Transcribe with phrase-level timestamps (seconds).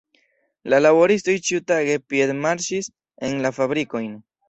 [0.73, 2.93] La laboristoj ĉiutage piedmarŝis
[3.31, 4.15] en la fabrikojn.